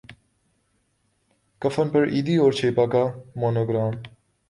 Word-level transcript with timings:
کفن 1.61 1.89
پر 1.89 2.03
ایدھی 2.07 2.35
اور 2.37 2.51
چھیپا 2.59 2.85
کا 2.91 3.03
مونو 3.35 3.65
گرام 3.65 3.93